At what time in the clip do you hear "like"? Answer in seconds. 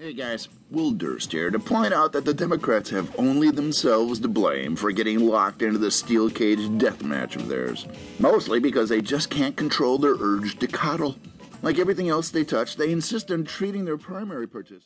11.62-11.80